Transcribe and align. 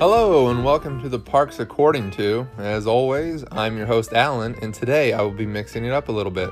Hello, 0.00 0.48
and 0.48 0.64
welcome 0.64 0.98
to 1.02 1.10
the 1.10 1.18
Parks 1.18 1.60
According 1.60 2.12
to. 2.12 2.48
As 2.56 2.86
always, 2.86 3.44
I'm 3.52 3.76
your 3.76 3.84
host, 3.84 4.14
Alan, 4.14 4.56
and 4.62 4.72
today 4.72 5.12
I 5.12 5.20
will 5.20 5.30
be 5.30 5.44
mixing 5.44 5.84
it 5.84 5.92
up 5.92 6.08
a 6.08 6.12
little 6.12 6.32
bit. 6.32 6.48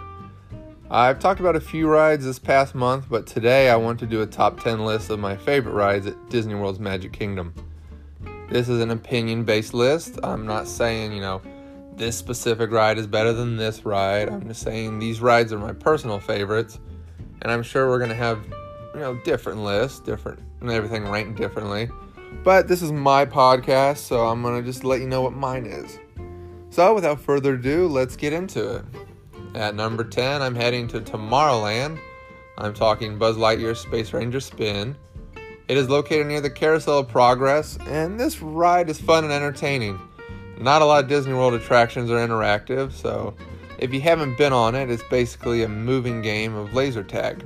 I've 0.90 1.18
talked 1.18 1.40
about 1.40 1.56
a 1.56 1.60
few 1.60 1.88
rides 1.88 2.26
this 2.26 2.38
past 2.38 2.74
month, 2.74 3.06
but 3.08 3.26
today 3.26 3.70
I 3.70 3.76
want 3.76 4.00
to 4.00 4.06
do 4.06 4.20
a 4.20 4.26
top 4.26 4.60
10 4.60 4.84
list 4.84 5.08
of 5.08 5.18
my 5.18 5.34
favorite 5.34 5.72
rides 5.72 6.06
at 6.06 6.28
Disney 6.28 6.56
World's 6.56 6.78
Magic 6.78 7.14
Kingdom. 7.14 7.54
This 8.50 8.68
is 8.68 8.82
an 8.82 8.90
opinion 8.90 9.44
based 9.44 9.72
list. 9.72 10.18
I'm 10.22 10.44
not 10.44 10.68
saying, 10.68 11.14
you 11.14 11.22
know, 11.22 11.40
this 11.96 12.18
specific 12.18 12.70
ride 12.70 12.98
is 12.98 13.06
better 13.06 13.32
than 13.32 13.56
this 13.56 13.86
ride. 13.86 14.28
I'm 14.28 14.46
just 14.46 14.60
saying 14.60 14.98
these 14.98 15.22
rides 15.22 15.54
are 15.54 15.58
my 15.58 15.72
personal 15.72 16.20
favorites, 16.20 16.80
and 17.40 17.50
I'm 17.50 17.62
sure 17.62 17.88
we're 17.88 17.96
going 17.96 18.10
to 18.10 18.14
have, 18.14 18.44
you 18.92 19.00
know, 19.00 19.18
different 19.24 19.64
lists, 19.64 20.00
different, 20.00 20.38
and 20.60 20.70
everything 20.70 21.08
ranked 21.08 21.38
differently. 21.38 21.88
But 22.44 22.68
this 22.68 22.82
is 22.82 22.92
my 22.92 23.26
podcast, 23.26 23.98
so 23.98 24.26
I'm 24.26 24.42
going 24.42 24.60
to 24.60 24.66
just 24.66 24.84
let 24.84 25.00
you 25.00 25.08
know 25.08 25.22
what 25.22 25.32
mine 25.32 25.66
is. 25.66 25.98
So, 26.70 26.94
without 26.94 27.20
further 27.20 27.54
ado, 27.54 27.88
let's 27.88 28.16
get 28.16 28.32
into 28.32 28.76
it. 28.76 28.84
At 29.54 29.74
number 29.74 30.04
10, 30.04 30.42
I'm 30.42 30.54
heading 30.54 30.86
to 30.88 31.00
Tomorrowland. 31.00 31.98
I'm 32.58 32.74
talking 32.74 33.18
Buzz 33.18 33.36
Lightyear 33.36 33.76
Space 33.76 34.12
Ranger 34.12 34.40
Spin. 34.40 34.96
It 35.68 35.76
is 35.76 35.88
located 35.88 36.26
near 36.26 36.40
the 36.40 36.50
Carousel 36.50 36.98
of 36.98 37.08
Progress, 37.08 37.78
and 37.86 38.20
this 38.20 38.40
ride 38.40 38.88
is 38.88 39.00
fun 39.00 39.24
and 39.24 39.32
entertaining. 39.32 39.98
Not 40.58 40.82
a 40.82 40.84
lot 40.84 41.04
of 41.04 41.08
Disney 41.08 41.34
World 41.34 41.54
attractions 41.54 42.10
are 42.10 42.26
interactive, 42.26 42.92
so 42.92 43.34
if 43.78 43.92
you 43.92 44.00
haven't 44.00 44.38
been 44.38 44.52
on 44.52 44.74
it, 44.74 44.90
it's 44.90 45.02
basically 45.10 45.62
a 45.62 45.68
moving 45.68 46.20
game 46.20 46.54
of 46.54 46.74
laser 46.74 47.04
tag. 47.04 47.44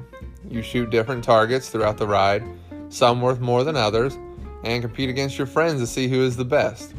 You 0.48 0.62
shoot 0.62 0.90
different 0.90 1.22
targets 1.22 1.68
throughout 1.68 1.98
the 1.98 2.06
ride, 2.06 2.44
some 2.88 3.20
worth 3.20 3.40
more 3.40 3.64
than 3.64 3.76
others 3.76 4.18
and 4.64 4.82
compete 4.82 5.10
against 5.10 5.38
your 5.38 5.46
friends 5.46 5.80
to 5.80 5.86
see 5.86 6.08
who 6.08 6.22
is 6.22 6.36
the 6.36 6.44
best. 6.44 6.94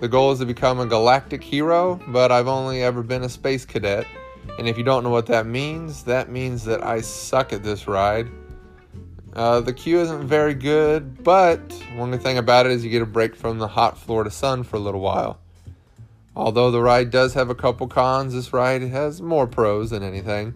The 0.00 0.08
goal 0.08 0.32
is 0.32 0.38
to 0.38 0.46
become 0.46 0.78
a 0.78 0.86
galactic 0.86 1.42
hero, 1.42 2.00
but 2.08 2.30
I've 2.30 2.48
only 2.48 2.82
ever 2.82 3.02
been 3.02 3.24
a 3.24 3.28
space 3.28 3.64
cadet. 3.64 4.06
And 4.58 4.68
if 4.68 4.78
you 4.78 4.84
don't 4.84 5.02
know 5.02 5.10
what 5.10 5.26
that 5.26 5.46
means, 5.46 6.04
that 6.04 6.30
means 6.30 6.64
that 6.64 6.84
I 6.84 7.00
suck 7.00 7.52
at 7.52 7.62
this 7.62 7.88
ride. 7.88 8.28
Uh, 9.34 9.60
the 9.60 9.72
queue 9.72 10.00
isn't 10.00 10.26
very 10.26 10.54
good, 10.54 11.22
but 11.22 11.60
one 11.96 12.10
good 12.10 12.22
thing 12.22 12.38
about 12.38 12.66
it 12.66 12.72
is 12.72 12.84
you 12.84 12.90
get 12.90 13.02
a 13.02 13.06
break 13.06 13.36
from 13.36 13.58
the 13.58 13.68
hot 13.68 13.98
Florida 13.98 14.30
sun 14.30 14.62
for 14.62 14.76
a 14.76 14.80
little 14.80 15.00
while. 15.00 15.38
Although 16.34 16.70
the 16.70 16.80
ride 16.80 17.10
does 17.10 17.34
have 17.34 17.50
a 17.50 17.54
couple 17.54 17.88
cons, 17.88 18.32
this 18.32 18.52
ride 18.52 18.82
has 18.82 19.20
more 19.20 19.46
pros 19.46 19.90
than 19.90 20.02
anything. 20.02 20.54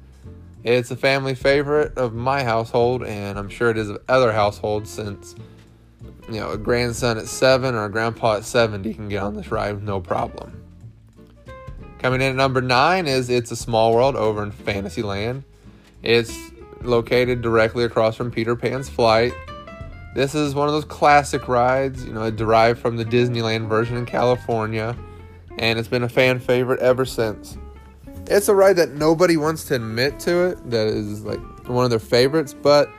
It's 0.65 0.93
a 0.93 0.97
family 0.97 1.35
favorite 1.35 1.99
of 1.99 2.15
my 2.15 2.45
household, 2.45 3.03
and 3.03 3.37
I'm 3.37 3.49
sure 3.49 3.71
it 3.71 3.77
is 3.77 3.89
of 3.89 4.01
other 4.09 4.33
households 4.33 4.91
since 4.91 5.35
you 6.29 6.41
know, 6.41 6.51
a 6.51 6.59
grandson 6.59 7.19
at 7.19 7.27
seven 7.27 7.75
or 7.75 7.85
a 7.85 7.91
grandpa 7.91 8.37
at 8.37 8.45
70 8.45 8.95
can 8.95 9.09
get 9.09 9.23
on 9.23 9.35
this 9.35 9.51
ride 9.51 9.75
with 9.75 9.83
no 9.83 10.01
problem. 10.01 10.63
Coming 11.99 12.21
in 12.21 12.31
at 12.31 12.37
number 12.37 12.61
nine 12.61 13.07
is 13.07 13.31
It's 13.31 13.51
a 13.51 13.57
Small 13.57 13.95
World 13.95 14.17
over 14.17 14.43
in 14.43 14.51
Fantasyland. 14.51 15.45
It's 16.03 16.37
located 16.81 17.43
directly 17.43 17.85
across 17.85 18.17
from 18.17 18.31
Peter 18.31 18.57
Pan's 18.57 18.89
flight. 18.89 19.33
This 20.15 20.35
is 20.35 20.55
one 20.55 20.69
of 20.69 20.75
those 20.75 20.85
classic 20.85 21.49
rides, 21.49 22.05
you 22.05 22.13
know, 22.13 22.31
derived 22.31 22.81
from 22.81 22.97
the 22.97 23.05
Disneyland 23.05 23.69
version 23.69 23.97
in 23.97 24.05
California, 24.05 24.97
and 25.59 25.79
it's 25.79 25.89
been 25.89 26.03
a 26.03 26.09
fan 26.09 26.39
favorite 26.39 26.81
ever 26.81 27.05
since. 27.05 27.57
It's 28.27 28.49
a 28.49 28.55
ride 28.55 28.77
that 28.77 28.91
nobody 28.91 29.37
wants 29.37 29.65
to 29.65 29.77
admit 29.77 30.21
to 30.21 30.49
it, 30.49 30.71
that 30.71 30.87
is 30.87 31.25
like 31.25 31.41
one 31.69 31.85
of 31.85 31.91
their 31.91 31.99
favorites, 31.99 32.53
but 32.53 32.91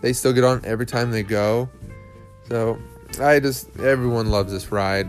they 0.00 0.12
still 0.12 0.32
get 0.32 0.44
on 0.44 0.62
every 0.64 0.86
time 0.86 1.10
they 1.10 1.22
go. 1.22 1.68
So 2.48 2.78
I 3.20 3.40
just 3.40 3.68
everyone 3.78 4.30
loves 4.30 4.52
this 4.52 4.70
ride. 4.72 5.08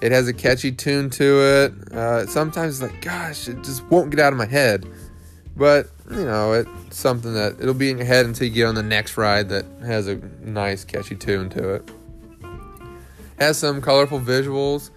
It 0.00 0.12
has 0.12 0.28
a 0.28 0.32
catchy 0.32 0.72
tune 0.72 1.08
to 1.10 1.40
it. 1.40 1.92
Uh, 1.92 2.26
sometimes 2.26 2.80
it's 2.80 2.92
like, 2.92 3.00
gosh, 3.02 3.48
it 3.48 3.62
just 3.64 3.82
won't 3.84 4.10
get 4.10 4.20
out 4.20 4.32
of 4.32 4.38
my 4.38 4.46
head. 4.46 4.86
But 5.56 5.88
you 6.10 6.24
know, 6.24 6.52
it's 6.52 6.96
something 6.96 7.32
that 7.34 7.56
it'll 7.60 7.74
be 7.74 7.90
in 7.90 7.98
your 7.98 8.06
head 8.06 8.26
until 8.26 8.48
you 8.48 8.52
get 8.52 8.66
on 8.66 8.74
the 8.74 8.82
next 8.82 9.16
ride 9.16 9.48
that 9.50 9.64
has 9.84 10.08
a 10.08 10.16
nice, 10.42 10.84
catchy 10.84 11.16
tune 11.16 11.48
to 11.50 11.74
it. 11.74 11.90
Has 13.38 13.58
some 13.58 13.80
colorful 13.80 14.20
visuals, 14.20 14.90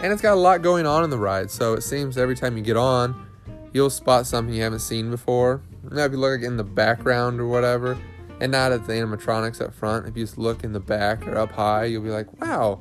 and 0.00 0.12
it's 0.12 0.22
got 0.22 0.34
a 0.34 0.40
lot 0.40 0.62
going 0.62 0.86
on 0.86 1.04
in 1.04 1.10
the 1.10 1.18
ride. 1.18 1.50
So 1.50 1.74
it 1.74 1.82
seems 1.82 2.16
every 2.16 2.36
time 2.36 2.56
you 2.56 2.62
get 2.62 2.76
on, 2.76 3.26
you'll 3.72 3.90
spot 3.90 4.26
something 4.26 4.54
you 4.54 4.62
haven't 4.62 4.80
seen 4.80 5.10
before. 5.10 5.60
Now, 5.90 6.04
if 6.04 6.12
you 6.12 6.18
look 6.18 6.42
in 6.42 6.56
the 6.56 6.64
background 6.64 7.40
or 7.40 7.46
whatever, 7.46 7.98
and 8.40 8.52
not 8.52 8.72
at 8.72 8.86
the 8.86 8.92
animatronics 8.92 9.60
up 9.60 9.74
front. 9.74 10.06
If 10.06 10.16
you 10.16 10.24
just 10.24 10.38
look 10.38 10.64
in 10.64 10.72
the 10.72 10.80
back 10.80 11.26
or 11.26 11.38
up 11.38 11.52
high, 11.52 11.84
you'll 11.84 12.02
be 12.02 12.10
like, 12.10 12.40
wow, 12.40 12.80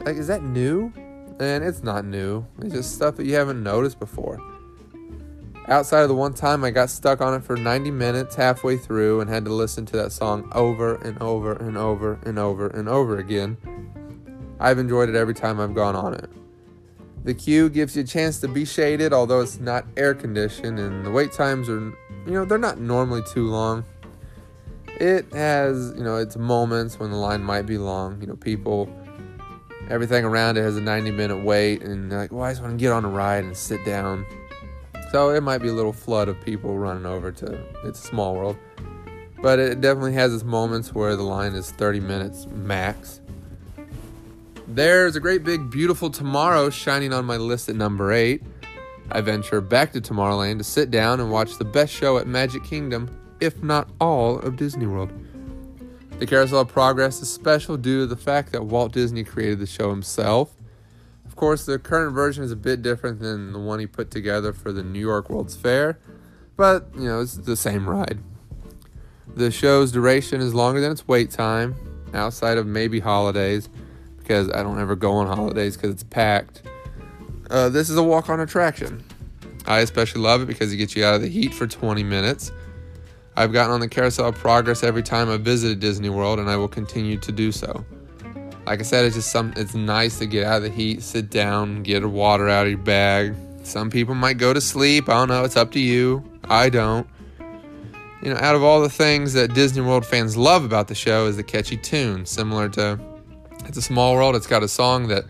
like, 0.00 0.16
is 0.16 0.26
that 0.26 0.42
new? 0.42 0.92
And 1.40 1.64
it's 1.64 1.82
not 1.82 2.04
new, 2.04 2.46
it's 2.60 2.74
just 2.74 2.94
stuff 2.94 3.16
that 3.16 3.26
you 3.26 3.34
haven't 3.34 3.62
noticed 3.62 3.98
before. 3.98 4.38
Outside 5.68 6.02
of 6.02 6.08
the 6.08 6.14
one 6.14 6.34
time 6.34 6.64
I 6.64 6.70
got 6.70 6.90
stuck 6.90 7.20
on 7.20 7.34
it 7.34 7.44
for 7.44 7.56
90 7.56 7.90
minutes 7.90 8.34
halfway 8.34 8.76
through 8.76 9.20
and 9.20 9.30
had 9.30 9.44
to 9.44 9.52
listen 9.52 9.86
to 9.86 9.96
that 9.96 10.12
song 10.12 10.50
over 10.54 10.96
and 10.96 11.20
over 11.22 11.52
and 11.52 11.76
over 11.76 12.18
and 12.24 12.38
over 12.38 12.66
and 12.68 12.88
over 12.88 13.18
again, 13.18 13.56
I've 14.60 14.78
enjoyed 14.78 15.08
it 15.08 15.14
every 15.14 15.34
time 15.34 15.60
I've 15.60 15.74
gone 15.74 15.96
on 15.96 16.14
it. 16.14 16.28
The 17.24 17.34
queue 17.34 17.68
gives 17.70 17.96
you 17.96 18.02
a 18.02 18.06
chance 18.06 18.40
to 18.40 18.48
be 18.48 18.64
shaded, 18.64 19.12
although 19.12 19.40
it's 19.40 19.60
not 19.60 19.86
air 19.96 20.14
conditioned, 20.14 20.80
and 20.80 21.06
the 21.06 21.10
wait 21.10 21.32
times 21.32 21.68
are, 21.68 21.80
you 21.80 22.32
know, 22.32 22.44
they're 22.44 22.58
not 22.58 22.80
normally 22.80 23.22
too 23.22 23.48
long 23.48 23.84
it 25.00 25.32
has, 25.32 25.92
you 25.96 26.04
know, 26.04 26.16
its 26.16 26.36
moments 26.36 26.98
when 26.98 27.10
the 27.10 27.16
line 27.16 27.42
might 27.42 27.62
be 27.62 27.78
long. 27.78 28.20
You 28.20 28.26
know, 28.26 28.36
people, 28.36 28.88
everything 29.88 30.24
around 30.24 30.56
it 30.56 30.62
has 30.62 30.76
a 30.76 30.80
90 30.80 31.10
minute 31.10 31.44
wait, 31.44 31.82
and 31.82 32.10
they're 32.10 32.18
like, 32.18 32.32
well, 32.32 32.44
I 32.44 32.50
just 32.50 32.62
want 32.62 32.74
to 32.74 32.78
get 32.78 32.92
on 32.92 33.04
a 33.04 33.08
ride 33.08 33.44
and 33.44 33.56
sit 33.56 33.84
down. 33.84 34.26
So 35.10 35.30
it 35.30 35.42
might 35.42 35.58
be 35.58 35.68
a 35.68 35.72
little 35.72 35.92
flood 35.92 36.28
of 36.28 36.40
people 36.40 36.78
running 36.78 37.06
over 37.06 37.32
to 37.32 37.58
It's 37.84 38.02
a 38.02 38.06
Small 38.06 38.34
World. 38.34 38.56
But 39.42 39.58
it 39.58 39.80
definitely 39.80 40.14
has 40.14 40.32
its 40.32 40.44
moments 40.44 40.94
where 40.94 41.16
the 41.16 41.22
line 41.24 41.54
is 41.54 41.70
30 41.72 42.00
minutes 42.00 42.46
max. 42.46 43.20
There's 44.68 45.16
a 45.16 45.20
great 45.20 45.44
big 45.44 45.70
beautiful 45.70 46.10
tomorrow 46.10 46.70
shining 46.70 47.12
on 47.12 47.24
my 47.24 47.36
list 47.36 47.68
at 47.68 47.74
number 47.74 48.12
8. 48.12 48.42
I 49.10 49.20
venture 49.20 49.60
back 49.60 49.92
to 49.92 50.00
Tomorrowland 50.00 50.58
to 50.58 50.64
sit 50.64 50.90
down 50.90 51.20
and 51.20 51.30
watch 51.30 51.58
the 51.58 51.64
best 51.64 51.92
show 51.92 52.16
at 52.16 52.26
Magic 52.26 52.64
Kingdom 52.64 53.10
if 53.42 53.60
not 53.60 53.88
all, 54.00 54.38
of 54.38 54.56
Disney 54.56 54.86
World. 54.86 55.12
The 56.20 56.26
Carousel 56.26 56.60
of 56.60 56.68
Progress 56.68 57.20
is 57.20 57.28
special 57.28 57.76
due 57.76 58.00
to 58.00 58.06
the 58.06 58.16
fact 58.16 58.52
that 58.52 58.64
Walt 58.64 58.92
Disney 58.92 59.24
created 59.24 59.58
the 59.58 59.66
show 59.66 59.90
himself. 59.90 60.54
Of 61.26 61.34
course, 61.34 61.66
the 61.66 61.80
current 61.80 62.14
version 62.14 62.44
is 62.44 62.52
a 62.52 62.56
bit 62.56 62.82
different 62.82 63.18
than 63.18 63.52
the 63.52 63.58
one 63.58 63.80
he 63.80 63.86
put 63.88 64.12
together 64.12 64.52
for 64.52 64.70
the 64.70 64.84
New 64.84 65.00
York 65.00 65.28
World's 65.28 65.56
Fair, 65.56 65.98
but 66.56 66.86
you 66.94 67.08
know, 67.08 67.20
it's 67.20 67.34
the 67.34 67.56
same 67.56 67.88
ride. 67.88 68.20
The 69.34 69.50
show's 69.50 69.90
duration 69.90 70.40
is 70.40 70.54
longer 70.54 70.80
than 70.80 70.92
its 70.92 71.08
wait 71.08 71.32
time, 71.32 71.74
outside 72.14 72.58
of 72.58 72.66
maybe 72.66 73.00
holidays, 73.00 73.68
because 74.18 74.48
I 74.50 74.62
don't 74.62 74.78
ever 74.78 74.94
go 74.94 75.14
on 75.14 75.26
holidays 75.26 75.76
because 75.76 75.90
it's 75.90 76.04
packed. 76.04 76.62
Uh, 77.50 77.68
this 77.68 77.90
is 77.90 77.96
a 77.96 78.02
walk 78.04 78.28
on 78.28 78.38
attraction. 78.38 79.02
I 79.66 79.80
especially 79.80 80.20
love 80.20 80.42
it 80.42 80.46
because 80.46 80.72
it 80.72 80.76
gets 80.76 80.94
you 80.94 81.04
out 81.04 81.16
of 81.16 81.22
the 81.22 81.28
heat 81.28 81.52
for 81.52 81.66
20 81.66 82.04
minutes 82.04 82.52
I've 83.36 83.52
gotten 83.52 83.72
on 83.72 83.80
the 83.80 83.88
carousel 83.88 84.28
of 84.28 84.34
progress 84.34 84.82
every 84.82 85.02
time 85.02 85.30
I 85.30 85.38
visited 85.38 85.80
Disney 85.80 86.10
World, 86.10 86.38
and 86.38 86.50
I 86.50 86.56
will 86.56 86.68
continue 86.68 87.16
to 87.18 87.32
do 87.32 87.50
so. 87.50 87.84
Like 88.66 88.80
I 88.80 88.82
said, 88.82 89.04
it's 89.04 89.16
just 89.16 89.32
some. 89.32 89.52
It's 89.56 89.74
nice 89.74 90.18
to 90.18 90.26
get 90.26 90.46
out 90.46 90.58
of 90.58 90.62
the 90.62 90.70
heat, 90.70 91.02
sit 91.02 91.30
down, 91.30 91.82
get 91.82 92.04
water 92.04 92.48
out 92.48 92.66
of 92.66 92.72
your 92.72 92.78
bag. 92.78 93.34
Some 93.64 93.90
people 93.90 94.14
might 94.14 94.38
go 94.38 94.52
to 94.52 94.60
sleep. 94.60 95.08
I 95.08 95.14
don't 95.14 95.28
know. 95.28 95.44
It's 95.44 95.56
up 95.56 95.72
to 95.72 95.80
you. 95.80 96.22
I 96.44 96.68
don't. 96.68 97.08
You 98.22 98.32
know, 98.32 98.36
out 98.36 98.54
of 98.54 98.62
all 98.62 98.80
the 98.80 98.88
things 98.88 99.32
that 99.32 99.52
Disney 99.52 99.82
World 99.82 100.06
fans 100.06 100.36
love 100.36 100.64
about 100.64 100.86
the 100.86 100.94
show 100.94 101.26
is 101.26 101.36
the 101.36 101.42
catchy 101.42 101.76
tune, 101.76 102.24
similar 102.24 102.68
to 102.70 103.00
It's 103.66 103.78
a 103.78 103.82
Small 103.82 104.14
World. 104.14 104.36
It's 104.36 104.46
got 104.46 104.62
a 104.62 104.68
song 104.68 105.08
that 105.08 105.24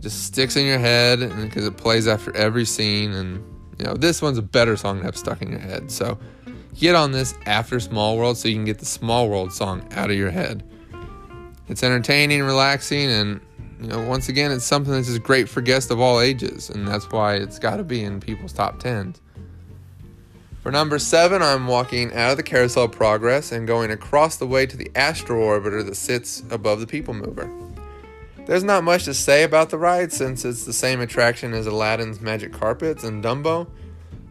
just 0.00 0.24
sticks 0.24 0.56
in 0.56 0.64
your 0.64 0.78
head 0.78 1.20
because 1.42 1.66
it 1.66 1.76
plays 1.76 2.06
after 2.06 2.34
every 2.34 2.64
scene, 2.64 3.12
and 3.12 3.44
you 3.78 3.84
know 3.84 3.94
this 3.94 4.22
one's 4.22 4.38
a 4.38 4.42
better 4.42 4.76
song 4.76 4.98
to 4.98 5.04
have 5.04 5.16
stuck 5.16 5.42
in 5.42 5.50
your 5.50 5.60
head. 5.60 5.90
So 5.90 6.18
Get 6.78 6.94
on 6.94 7.12
this 7.12 7.34
after 7.46 7.80
Small 7.80 8.18
World 8.18 8.36
so 8.36 8.48
you 8.48 8.54
can 8.54 8.66
get 8.66 8.78
the 8.78 8.84
Small 8.84 9.30
World 9.30 9.52
song 9.52 9.88
out 9.92 10.10
of 10.10 10.16
your 10.16 10.30
head. 10.30 10.62
It's 11.68 11.82
entertaining, 11.82 12.42
relaxing, 12.42 13.10
and 13.10 13.40
you 13.80 13.88
know, 13.88 14.02
once 14.02 14.28
again, 14.28 14.52
it's 14.52 14.64
something 14.64 14.92
that's 14.92 15.08
just 15.08 15.22
great 15.22 15.48
for 15.48 15.62
guests 15.62 15.90
of 15.90 16.00
all 16.00 16.20
ages, 16.20 16.68
and 16.68 16.86
that's 16.86 17.10
why 17.10 17.36
it's 17.36 17.58
got 17.58 17.76
to 17.76 17.84
be 17.84 18.04
in 18.04 18.20
people's 18.20 18.52
top 18.52 18.78
tens. 18.78 19.20
For 20.62 20.70
number 20.70 20.98
seven, 20.98 21.42
I'm 21.42 21.66
walking 21.66 22.12
out 22.12 22.32
of 22.32 22.36
the 22.36 22.42
Carousel 22.42 22.88
Progress 22.88 23.52
and 23.52 23.66
going 23.66 23.90
across 23.90 24.36
the 24.36 24.46
way 24.46 24.66
to 24.66 24.76
the 24.76 24.90
Astro 24.94 25.40
Orbiter 25.40 25.84
that 25.84 25.94
sits 25.94 26.42
above 26.50 26.80
the 26.80 26.86
People 26.86 27.14
Mover. 27.14 27.50
There's 28.46 28.64
not 28.64 28.84
much 28.84 29.04
to 29.04 29.14
say 29.14 29.44
about 29.44 29.70
the 29.70 29.78
ride 29.78 30.12
since 30.12 30.44
it's 30.44 30.64
the 30.64 30.72
same 30.72 31.00
attraction 31.00 31.54
as 31.54 31.66
Aladdin's 31.66 32.20
Magic 32.20 32.52
Carpets 32.52 33.02
and 33.02 33.24
Dumbo, 33.24 33.66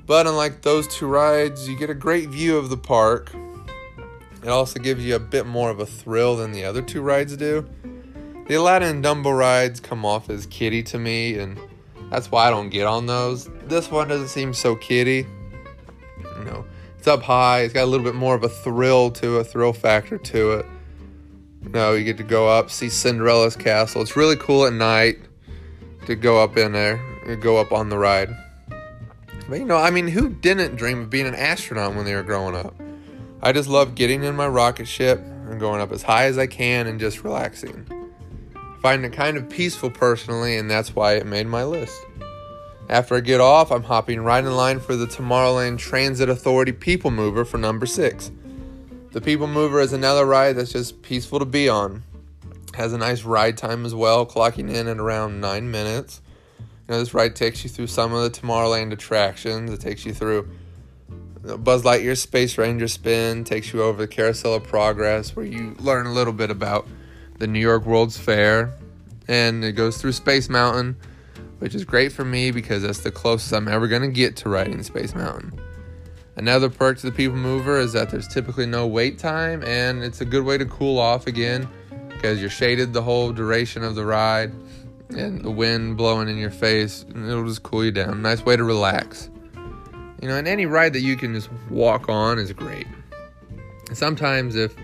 but 0.05 0.27
unlike 0.27 0.61
those 0.61 0.87
two 0.87 1.07
rides, 1.07 1.67
you 1.67 1.77
get 1.77 1.89
a 1.89 1.95
great 1.95 2.29
view 2.29 2.57
of 2.57 2.69
the 2.69 2.77
park. 2.77 3.31
It 4.43 4.49
also 4.49 4.79
gives 4.79 5.03
you 5.03 5.15
a 5.15 5.19
bit 5.19 5.47
more 5.47 5.71
of 5.71 5.79
a 5.79 5.85
thrill 5.85 6.35
than 6.35 6.51
the 6.51 6.65
other 6.65 6.81
two 6.81 7.01
rides 7.01 7.35
do. 7.35 7.67
The 8.47 8.55
Aladdin 8.55 8.97
and 8.97 9.03
Dumbo 9.03 9.35
rides 9.35 9.79
come 9.79 10.05
off 10.05 10.29
as 10.29 10.45
kiddie 10.45 10.83
to 10.83 10.99
me, 10.99 11.39
and 11.39 11.59
that's 12.11 12.29
why 12.29 12.47
I 12.47 12.49
don't 12.51 12.69
get 12.69 12.85
on 12.85 13.07
those. 13.07 13.49
This 13.63 13.89
one 13.89 14.07
doesn't 14.07 14.27
seem 14.27 14.53
so 14.53 14.75
kiddie. 14.75 15.25
You 16.37 16.43
know, 16.43 16.65
it's 16.99 17.07
up 17.07 17.23
high. 17.23 17.61
It's 17.61 17.73
got 17.73 17.85
a 17.85 17.87
little 17.87 18.05
bit 18.05 18.13
more 18.13 18.35
of 18.35 18.43
a 18.43 18.49
thrill 18.49 19.09
to 19.11 19.37
a 19.37 19.43
thrill 19.43 19.73
factor 19.73 20.19
to 20.19 20.51
it. 20.53 20.65
You 21.63 21.69
know, 21.69 21.93
you 21.93 22.03
get 22.03 22.17
to 22.17 22.23
go 22.23 22.47
up, 22.47 22.69
see 22.69 22.89
Cinderella's 22.89 23.55
castle. 23.55 24.03
It's 24.03 24.15
really 24.15 24.35
cool 24.35 24.67
at 24.67 24.73
night 24.73 25.17
to 26.05 26.15
go 26.15 26.43
up 26.43 26.55
in 26.55 26.73
there, 26.73 27.01
go 27.41 27.57
up 27.57 27.71
on 27.71 27.89
the 27.89 27.97
ride. 27.97 28.29
But 29.47 29.59
you 29.59 29.65
know, 29.65 29.77
I 29.77 29.91
mean, 29.91 30.07
who 30.07 30.29
didn't 30.29 30.75
dream 30.75 31.01
of 31.01 31.09
being 31.09 31.27
an 31.27 31.35
astronaut 31.35 31.95
when 31.95 32.05
they 32.05 32.15
were 32.15 32.23
growing 32.23 32.55
up? 32.55 32.73
I 33.41 33.51
just 33.51 33.69
love 33.69 33.95
getting 33.95 34.23
in 34.23 34.35
my 34.35 34.47
rocket 34.47 34.87
ship 34.87 35.19
and 35.19 35.59
going 35.59 35.81
up 35.81 35.91
as 35.91 36.01
high 36.01 36.25
as 36.25 36.37
I 36.37 36.47
can 36.47 36.87
and 36.87 36.99
just 36.99 37.23
relaxing. 37.23 37.85
I 38.55 38.81
find 38.81 39.05
it 39.05 39.13
kind 39.13 39.37
of 39.37 39.49
peaceful 39.49 39.91
personally, 39.91 40.57
and 40.57 40.69
that's 40.69 40.95
why 40.95 41.13
it 41.13 41.25
made 41.25 41.47
my 41.47 41.63
list. 41.63 41.95
After 42.89 43.15
I 43.15 43.19
get 43.19 43.41
off, 43.41 43.71
I'm 43.71 43.83
hopping 43.83 44.21
right 44.21 44.43
in 44.43 44.55
line 44.55 44.79
for 44.79 44.95
the 44.95 45.07
Tomorrowland 45.07 45.79
Transit 45.79 46.29
Authority 46.29 46.71
People 46.71 47.11
Mover 47.11 47.43
for 47.43 47.57
number 47.57 47.85
six. 47.85 48.31
The 49.11 49.21
People 49.21 49.47
Mover 49.47 49.79
is 49.79 49.93
another 49.93 50.25
ride 50.25 50.53
that's 50.53 50.71
just 50.71 51.01
peaceful 51.01 51.39
to 51.39 51.45
be 51.45 51.69
on. 51.69 52.03
Has 52.75 52.93
a 52.93 52.97
nice 52.97 53.23
ride 53.23 53.57
time 53.57 53.85
as 53.85 53.95
well, 53.95 54.25
clocking 54.25 54.69
in 54.69 54.87
at 54.87 54.97
around 54.97 55.39
nine 55.39 55.71
minutes. 55.71 56.21
Know, 56.87 56.99
this 56.99 57.13
ride 57.13 57.35
takes 57.35 57.63
you 57.63 57.69
through 57.69 57.87
some 57.87 58.13
of 58.13 58.21
the 58.21 58.29
Tomorrowland 58.29 58.93
attractions. 58.93 59.71
It 59.71 59.81
takes 59.81 60.05
you 60.05 60.13
through 60.13 60.47
Buzz 61.41 61.83
Lightyear 61.83 62.17
Space 62.17 62.57
Ranger 62.57 62.87
spin, 62.87 63.43
takes 63.43 63.73
you 63.73 63.81
over 63.81 64.03
the 64.03 64.07
Carousel 64.07 64.55
of 64.55 64.63
Progress, 64.63 65.35
where 65.35 65.45
you 65.45 65.75
learn 65.79 66.05
a 66.05 66.13
little 66.13 66.33
bit 66.33 66.51
about 66.51 66.87
the 67.39 67.47
New 67.47 67.59
York 67.59 67.85
World's 67.85 68.17
Fair. 68.17 68.73
And 69.27 69.63
it 69.63 69.71
goes 69.71 69.97
through 69.97 70.11
Space 70.11 70.47
Mountain, 70.47 70.95
which 71.57 71.73
is 71.73 71.85
great 71.85 72.11
for 72.11 72.23
me 72.23 72.51
because 72.51 72.83
that's 72.83 72.99
the 72.99 73.11
closest 73.11 73.51
I'm 73.51 73.67
ever 73.67 73.87
going 73.87 74.03
to 74.03 74.07
get 74.07 74.35
to 74.37 74.49
riding 74.49 74.83
Space 74.83 75.15
Mountain. 75.15 75.59
Another 76.35 76.69
perk 76.69 76.99
to 76.99 77.07
the 77.07 77.11
People 77.11 77.37
Mover 77.37 77.79
is 77.79 77.93
that 77.93 78.11
there's 78.11 78.27
typically 78.27 78.67
no 78.67 78.85
wait 78.85 79.17
time, 79.17 79.63
and 79.63 80.03
it's 80.03 80.21
a 80.21 80.25
good 80.25 80.43
way 80.43 80.57
to 80.57 80.65
cool 80.65 80.99
off 80.99 81.25
again 81.25 81.67
because 82.09 82.39
you're 82.39 82.49
shaded 82.49 82.93
the 82.93 83.01
whole 83.01 83.31
duration 83.31 83.83
of 83.83 83.95
the 83.95 84.05
ride 84.05 84.51
and 85.09 85.43
the 85.43 85.51
wind 85.51 85.97
blowing 85.97 86.27
in 86.27 86.37
your 86.37 86.51
face, 86.51 87.05
it'll 87.09 87.47
just 87.47 87.63
cool 87.63 87.85
you 87.85 87.91
down. 87.91 88.21
Nice 88.21 88.43
way 88.45 88.55
to 88.55 88.63
relax. 88.63 89.29
You 90.21 90.29
know, 90.29 90.37
and 90.37 90.47
any 90.47 90.65
ride 90.65 90.93
that 90.93 91.01
you 91.01 91.15
can 91.15 91.33
just 91.33 91.49
walk 91.69 92.09
on 92.09 92.39
is 92.39 92.51
great. 92.53 92.87
Sometimes 93.93 94.55
if 94.55 94.75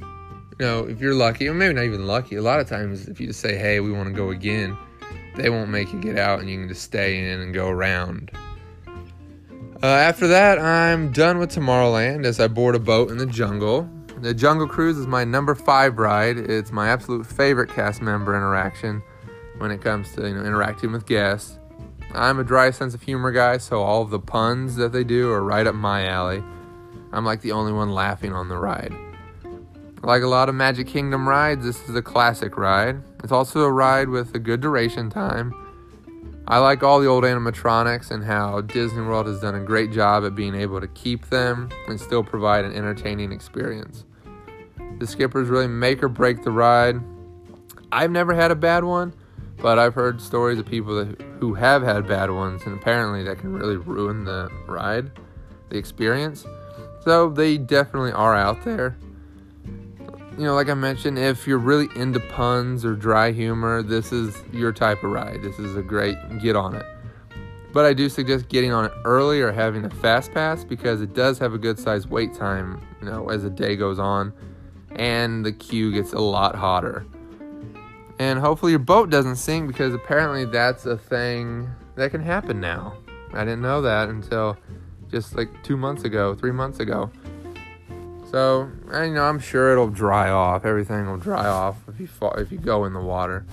you 0.00 0.66
know, 0.66 0.86
if 0.86 1.00
you're 1.00 1.14
lucky, 1.14 1.48
or 1.48 1.54
maybe 1.54 1.74
not 1.74 1.84
even 1.84 2.06
lucky, 2.06 2.36
a 2.36 2.42
lot 2.42 2.60
of 2.60 2.68
times 2.68 3.08
if 3.08 3.20
you 3.20 3.26
just 3.26 3.40
say, 3.40 3.56
"Hey, 3.56 3.80
we 3.80 3.90
want 3.90 4.08
to 4.08 4.14
go 4.14 4.30
again," 4.30 4.76
they 5.36 5.50
won't 5.50 5.70
make 5.70 5.92
you 5.92 6.00
get 6.00 6.18
out, 6.18 6.40
and 6.40 6.48
you 6.48 6.58
can 6.58 6.68
just 6.68 6.82
stay 6.82 7.30
in 7.30 7.40
and 7.40 7.52
go 7.52 7.68
around. 7.68 8.30
Uh, 9.82 9.86
after 9.86 10.28
that, 10.28 10.58
I'm 10.58 11.10
done 11.12 11.38
with 11.38 11.50
Tomorrowland 11.50 12.26
as 12.26 12.38
I 12.38 12.48
board 12.48 12.74
a 12.74 12.78
boat 12.78 13.10
in 13.10 13.16
the 13.16 13.26
jungle. 13.26 13.88
The 14.20 14.34
Jungle 14.34 14.68
Cruise 14.68 14.98
is 14.98 15.06
my 15.06 15.24
number 15.24 15.54
five 15.54 15.98
ride. 15.98 16.36
It's 16.36 16.70
my 16.70 16.88
absolute 16.88 17.26
favorite 17.26 17.70
cast 17.70 18.02
member 18.02 18.36
interaction 18.36 19.02
when 19.60 19.70
it 19.70 19.82
comes 19.82 20.12
to 20.14 20.26
you 20.26 20.34
know 20.34 20.42
interacting 20.42 20.90
with 20.90 21.06
guests. 21.06 21.58
I'm 22.12 22.40
a 22.40 22.44
dry 22.44 22.70
sense 22.70 22.94
of 22.94 23.02
humor 23.02 23.30
guy, 23.30 23.58
so 23.58 23.82
all 23.82 24.04
the 24.04 24.18
puns 24.18 24.76
that 24.76 24.92
they 24.92 25.04
do 25.04 25.30
are 25.30 25.42
right 25.42 25.66
up 25.66 25.74
my 25.74 26.06
alley. 26.06 26.42
I'm 27.12 27.24
like 27.24 27.42
the 27.42 27.52
only 27.52 27.72
one 27.72 27.90
laughing 27.90 28.32
on 28.32 28.48
the 28.48 28.56
ride. 28.56 28.92
Like 30.02 30.22
a 30.22 30.26
lot 30.26 30.48
of 30.48 30.54
Magic 30.54 30.86
Kingdom 30.86 31.28
rides, 31.28 31.64
this 31.64 31.88
is 31.88 31.94
a 31.94 32.02
classic 32.02 32.56
ride. 32.56 33.02
It's 33.22 33.32
also 33.32 33.60
a 33.60 33.70
ride 33.70 34.08
with 34.08 34.34
a 34.34 34.38
good 34.38 34.60
duration 34.60 35.10
time. 35.10 35.54
I 36.48 36.58
like 36.58 36.82
all 36.82 37.00
the 37.00 37.06
old 37.06 37.22
animatronics 37.22 38.10
and 38.10 38.24
how 38.24 38.62
Disney 38.62 39.02
World 39.02 39.26
has 39.26 39.40
done 39.40 39.54
a 39.54 39.60
great 39.60 39.92
job 39.92 40.24
at 40.24 40.34
being 40.34 40.54
able 40.54 40.80
to 40.80 40.88
keep 40.88 41.28
them 41.28 41.68
and 41.86 42.00
still 42.00 42.24
provide 42.24 42.64
an 42.64 42.74
entertaining 42.74 43.30
experience. 43.30 44.04
The 44.98 45.06
skippers 45.06 45.48
really 45.48 45.68
make 45.68 46.02
or 46.02 46.08
break 46.08 46.42
the 46.42 46.50
ride. 46.50 47.00
I've 47.92 48.10
never 48.10 48.34
had 48.34 48.50
a 48.50 48.56
bad 48.56 48.84
one, 48.84 49.14
but 49.60 49.78
I've 49.78 49.94
heard 49.94 50.20
stories 50.20 50.58
of 50.58 50.66
people 50.66 51.04
that, 51.04 51.20
who 51.38 51.54
have 51.54 51.82
had 51.82 52.06
bad 52.06 52.30
ones, 52.30 52.62
and 52.64 52.74
apparently 52.74 53.22
that 53.24 53.38
can 53.38 53.52
really 53.52 53.76
ruin 53.76 54.24
the 54.24 54.50
ride, 54.66 55.10
the 55.68 55.76
experience. 55.76 56.44
So 57.04 57.30
they 57.30 57.58
definitely 57.58 58.12
are 58.12 58.36
out 58.36 58.64
there. 58.64 58.96
You 60.38 60.46
know, 60.46 60.54
like 60.54 60.68
I 60.68 60.74
mentioned, 60.74 61.18
if 61.18 61.46
you're 61.46 61.58
really 61.58 61.88
into 61.96 62.20
puns 62.20 62.84
or 62.84 62.94
dry 62.94 63.32
humor, 63.32 63.82
this 63.82 64.12
is 64.12 64.34
your 64.52 64.72
type 64.72 65.02
of 65.04 65.10
ride. 65.10 65.42
This 65.42 65.58
is 65.58 65.76
a 65.76 65.82
great 65.82 66.16
get 66.40 66.56
on 66.56 66.74
it. 66.74 66.86
But 67.72 67.84
I 67.84 67.92
do 67.92 68.08
suggest 68.08 68.48
getting 68.48 68.72
on 68.72 68.86
it 68.86 68.92
early 69.04 69.40
or 69.40 69.52
having 69.52 69.84
a 69.84 69.90
fast 69.90 70.32
pass 70.32 70.64
because 70.64 71.02
it 71.02 71.14
does 71.14 71.38
have 71.38 71.52
a 71.52 71.58
good 71.58 71.78
sized 71.78 72.10
wait 72.10 72.34
time, 72.34 72.80
you 73.00 73.06
know, 73.06 73.28
as 73.28 73.42
the 73.42 73.50
day 73.50 73.76
goes 73.76 73.98
on 73.98 74.32
and 74.92 75.44
the 75.44 75.52
queue 75.52 75.92
gets 75.92 76.12
a 76.12 76.18
lot 76.18 76.54
hotter. 76.54 77.06
And 78.20 78.38
hopefully 78.38 78.72
your 78.72 78.80
boat 78.80 79.08
doesn't 79.08 79.36
sink 79.36 79.66
because 79.66 79.94
apparently 79.94 80.44
that's 80.44 80.84
a 80.84 80.98
thing 80.98 81.70
that 81.94 82.10
can 82.10 82.22
happen 82.22 82.60
now. 82.60 82.98
I 83.32 83.44
didn't 83.44 83.62
know 83.62 83.80
that 83.80 84.10
until 84.10 84.58
just 85.10 85.34
like 85.36 85.48
two 85.62 85.78
months 85.78 86.04
ago, 86.04 86.34
three 86.34 86.52
months 86.52 86.80
ago. 86.80 87.10
So, 88.30 88.70
and, 88.90 89.08
you 89.08 89.14
know, 89.14 89.24
I'm 89.24 89.38
sure 89.38 89.72
it'll 89.72 89.88
dry 89.88 90.28
off. 90.28 90.66
Everything 90.66 91.06
will 91.06 91.16
dry 91.16 91.46
off 91.46 91.76
if 91.88 91.98
you 91.98 92.06
fall, 92.06 92.32
if 92.32 92.52
you 92.52 92.58
go 92.58 92.84
in 92.84 92.92
the 92.92 93.00
water. 93.00 93.46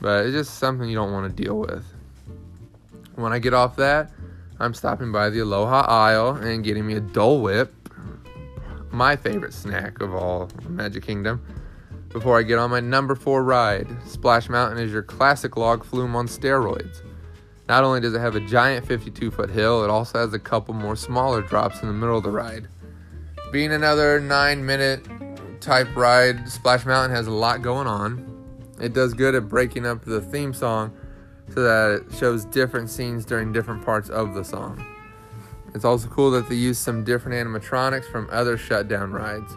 But 0.00 0.24
it's 0.24 0.34
just 0.34 0.54
something 0.54 0.88
you 0.88 0.96
don't 0.96 1.12
want 1.12 1.28
to 1.28 1.42
deal 1.42 1.58
with. 1.58 1.84
When 3.16 3.34
I 3.34 3.40
get 3.40 3.52
off 3.52 3.76
that, 3.76 4.10
I'm 4.58 4.72
stopping 4.72 5.12
by 5.12 5.28
the 5.28 5.40
Aloha 5.40 5.82
Isle 5.82 6.36
and 6.36 6.64
getting 6.64 6.86
me 6.86 6.94
a 6.94 7.00
Dole 7.00 7.42
Whip, 7.42 7.74
my 8.90 9.16
favorite 9.16 9.52
snack 9.52 10.00
of 10.00 10.14
all 10.14 10.48
Magic 10.66 11.02
Kingdom 11.02 11.44
before 12.12 12.38
I 12.38 12.42
get 12.42 12.58
on 12.58 12.70
my 12.70 12.80
number 12.80 13.14
four 13.14 13.42
ride. 13.42 13.88
Splash 14.06 14.48
Mountain 14.48 14.78
is 14.78 14.92
your 14.92 15.02
classic 15.02 15.56
log 15.56 15.84
flume 15.84 16.14
on 16.14 16.28
steroids. 16.28 17.02
Not 17.68 17.84
only 17.84 18.00
does 18.00 18.14
it 18.14 18.20
have 18.20 18.36
a 18.36 18.40
giant 18.40 18.86
52 18.86 19.30
foot 19.30 19.50
hill, 19.50 19.82
it 19.82 19.90
also 19.90 20.18
has 20.18 20.34
a 20.34 20.38
couple 20.38 20.74
more 20.74 20.96
smaller 20.96 21.40
drops 21.40 21.80
in 21.80 21.88
the 21.88 21.94
middle 21.94 22.18
of 22.18 22.22
the 22.22 22.30
ride. 22.30 22.68
Being 23.50 23.72
another 23.72 24.20
9 24.20 24.66
minute 24.66 25.06
type 25.60 25.94
ride, 25.96 26.48
Splash 26.48 26.84
Mountain 26.84 27.16
has 27.16 27.26
a 27.26 27.32
lot 27.32 27.62
going 27.62 27.86
on. 27.86 28.28
It 28.80 28.92
does 28.92 29.14
good 29.14 29.34
at 29.34 29.48
breaking 29.48 29.86
up 29.86 30.04
the 30.04 30.20
theme 30.20 30.52
song 30.52 30.94
so 31.54 31.62
that 31.62 32.02
it 32.02 32.16
shows 32.16 32.44
different 32.46 32.90
scenes 32.90 33.24
during 33.24 33.52
different 33.52 33.84
parts 33.84 34.08
of 34.10 34.34
the 34.34 34.42
song. 34.42 34.84
It's 35.74 35.84
also 35.84 36.08
cool 36.08 36.30
that 36.32 36.48
they 36.48 36.54
use 36.56 36.78
some 36.78 37.04
different 37.04 37.46
animatronics 37.46 38.10
from 38.10 38.28
other 38.30 38.58
shutdown 38.58 39.12
rides. 39.12 39.56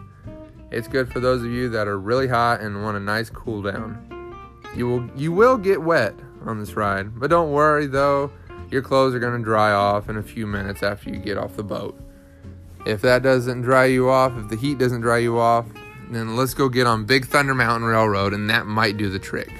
It's 0.75 0.89
good 0.89 1.09
for 1.09 1.21
those 1.21 1.41
of 1.41 1.47
you 1.47 1.69
that 1.69 1.87
are 1.87 1.97
really 1.97 2.27
hot 2.27 2.59
and 2.59 2.83
want 2.83 2.97
a 2.97 2.99
nice 2.99 3.29
cool 3.29 3.61
down. 3.61 4.35
You 4.75 4.89
will 4.89 5.09
you 5.15 5.31
will 5.31 5.57
get 5.57 5.81
wet 5.81 6.13
on 6.45 6.59
this 6.59 6.75
ride, 6.75 7.17
but 7.17 7.29
don't 7.29 7.53
worry 7.53 7.87
though, 7.87 8.29
your 8.69 8.81
clothes 8.81 9.15
are 9.15 9.19
going 9.19 9.37
to 9.37 9.43
dry 9.43 9.71
off 9.71 10.09
in 10.09 10.17
a 10.17 10.21
few 10.21 10.45
minutes 10.45 10.83
after 10.83 11.09
you 11.09 11.15
get 11.15 11.37
off 11.37 11.55
the 11.55 11.63
boat. 11.63 11.97
If 12.85 13.01
that 13.03 13.23
doesn't 13.23 13.61
dry 13.61 13.85
you 13.85 14.09
off, 14.09 14.37
if 14.37 14.49
the 14.49 14.57
heat 14.57 14.77
doesn't 14.77 14.99
dry 14.99 15.19
you 15.19 15.39
off, 15.39 15.65
then 16.09 16.35
let's 16.35 16.53
go 16.53 16.67
get 16.67 16.87
on 16.87 17.05
Big 17.05 17.25
Thunder 17.25 17.55
Mountain 17.55 17.87
Railroad 17.87 18.33
and 18.33 18.49
that 18.49 18.65
might 18.65 18.97
do 18.97 19.09
the 19.09 19.17
trick. 19.17 19.53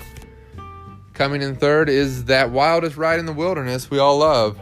Coming 1.14 1.42
in 1.42 1.56
third 1.56 1.88
is 1.88 2.26
that 2.26 2.52
wildest 2.52 2.98
ride 2.98 3.20
in 3.20 3.26
the 3.26 3.32
wilderness 3.32 3.90
we 3.90 4.00
all 4.00 4.18
love. 4.18 4.60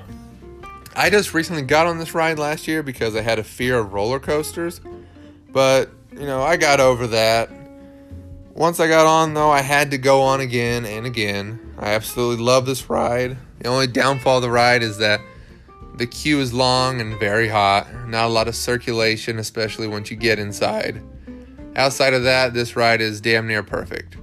I 0.95 1.09
just 1.09 1.33
recently 1.33 1.63
got 1.63 1.87
on 1.87 1.97
this 1.97 2.13
ride 2.13 2.37
last 2.37 2.67
year 2.67 2.83
because 2.83 3.15
I 3.15 3.21
had 3.21 3.39
a 3.39 3.43
fear 3.43 3.79
of 3.79 3.91
roller 3.91 4.19
coasters, 4.19 4.81
but 5.51 5.89
you 6.19 6.25
know, 6.25 6.41
I 6.41 6.57
got 6.57 6.79
over 6.79 7.07
that. 7.07 7.49
Once 8.53 8.79
I 8.79 8.87
got 8.87 9.07
on, 9.07 9.33
though, 9.33 9.49
I 9.49 9.61
had 9.61 9.91
to 9.91 9.97
go 9.97 10.21
on 10.21 10.39
again 10.39 10.85
and 10.85 11.05
again. 11.05 11.73
I 11.79 11.93
absolutely 11.93 12.43
love 12.43 12.65
this 12.65 12.89
ride. 12.89 13.37
The 13.59 13.67
only 13.67 13.87
downfall 13.87 14.37
of 14.37 14.43
the 14.43 14.51
ride 14.51 14.83
is 14.83 14.99
that 14.99 15.21
the 15.95 16.05
queue 16.05 16.39
is 16.39 16.53
long 16.53 17.01
and 17.01 17.19
very 17.19 17.47
hot. 17.47 17.87
Not 18.07 18.25
a 18.25 18.29
lot 18.29 18.47
of 18.47 18.55
circulation, 18.55 19.39
especially 19.39 19.87
once 19.87 20.11
you 20.11 20.17
get 20.17 20.39
inside. 20.39 21.01
Outside 21.75 22.13
of 22.13 22.23
that, 22.23 22.53
this 22.53 22.75
ride 22.75 23.01
is 23.01 23.21
damn 23.21 23.47
near 23.47 23.63
perfect. 23.63 24.17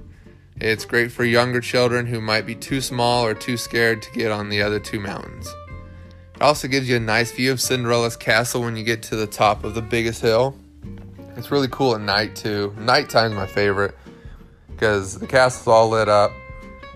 It's 0.61 0.85
great 0.85 1.11
for 1.11 1.25
younger 1.25 1.59
children 1.59 2.05
who 2.05 2.21
might 2.21 2.45
be 2.45 2.55
too 2.55 2.81
small 2.81 3.25
or 3.25 3.33
too 3.33 3.57
scared 3.57 4.01
to 4.03 4.11
get 4.11 4.31
on 4.31 4.49
the 4.49 4.61
other 4.61 4.79
two 4.79 4.99
mountains. 4.99 5.47
It 6.35 6.41
also 6.41 6.67
gives 6.67 6.87
you 6.87 6.95
a 6.95 6.99
nice 6.99 7.31
view 7.31 7.51
of 7.51 7.59
Cinderella's 7.59 8.15
castle 8.15 8.61
when 8.61 8.77
you 8.77 8.83
get 8.83 9.03
to 9.03 9.15
the 9.15 9.27
top 9.27 9.63
of 9.63 9.73
the 9.73 9.81
biggest 9.81 10.21
hill. 10.21 10.55
It's 11.37 11.51
really 11.51 11.67
cool 11.69 11.95
at 11.95 12.01
night 12.01 12.35
too. 12.35 12.73
Nighttime's 12.77 13.35
my 13.35 13.47
favorite 13.47 13.97
because 14.67 15.17
the 15.17 15.27
castle's 15.27 15.67
all 15.67 15.89
lit 15.89 16.09
up, 16.09 16.31